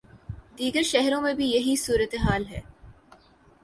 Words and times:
دیگر 0.57 0.83
شہروں 0.83 1.21
میں 1.21 1.33
بھی 1.33 1.51
یہی 1.51 1.75
صورت 1.75 2.15
حال 2.15 2.45
ہے۔ 2.45 2.61